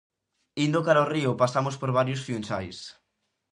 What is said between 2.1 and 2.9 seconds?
fiunchais.